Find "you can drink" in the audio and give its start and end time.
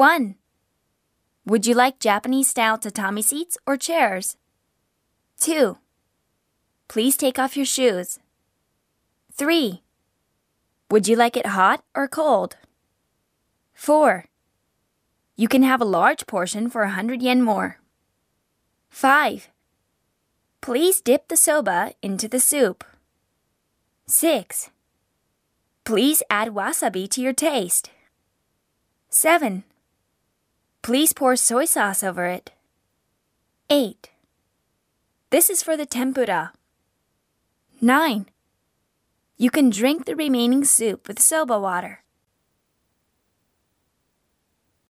39.36-40.06